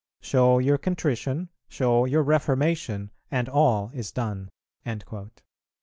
[0.19, 4.49] Show your contrition, show your reformation, and all is done."